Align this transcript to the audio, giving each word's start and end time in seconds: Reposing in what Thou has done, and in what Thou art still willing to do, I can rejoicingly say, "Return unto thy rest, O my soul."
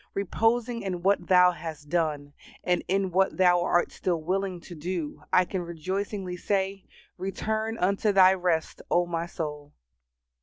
Reposing 0.15 0.81
in 0.81 1.03
what 1.03 1.27
Thou 1.27 1.51
has 1.51 1.83
done, 1.83 2.33
and 2.63 2.83
in 2.87 3.11
what 3.11 3.37
Thou 3.37 3.61
art 3.61 3.91
still 3.91 4.19
willing 4.19 4.59
to 4.61 4.73
do, 4.73 5.21
I 5.31 5.45
can 5.45 5.61
rejoicingly 5.61 6.37
say, 6.37 6.87
"Return 7.19 7.77
unto 7.77 8.11
thy 8.11 8.33
rest, 8.33 8.81
O 8.89 9.05
my 9.05 9.27
soul." 9.27 9.73